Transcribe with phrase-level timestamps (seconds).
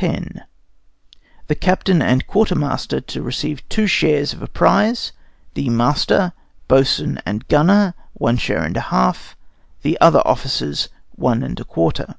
[0.00, 0.28] X
[1.48, 5.10] The captain and quartermaster to receive two shares of a prize;
[5.54, 6.32] the master,
[6.68, 9.36] boatswain, and gunner, one share and a half,
[9.82, 12.14] the other officers one and a quarter.